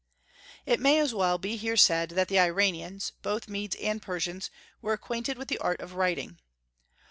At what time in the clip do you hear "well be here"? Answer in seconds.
1.13-1.77